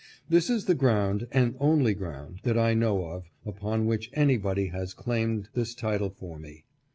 This 0.29 0.49
is 0.49 0.65
the 0.65 0.73
ground, 0.73 1.27
and 1.31 1.53
only 1.59 1.93
ground 1.93 2.39
that 2.41 2.57
I 2.57 2.73
know 2.73 3.05
of, 3.05 3.29
upon 3.45 3.85
which 3.85 4.09
anybody 4.13 4.69
has 4.69 4.95
claimed 4.95 5.49
this 5.53 5.75
title 5.75 6.09
for 6.09 6.39
me. 6.39 6.63